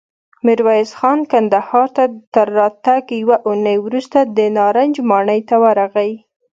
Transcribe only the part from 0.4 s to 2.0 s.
ميرويس خان کندهار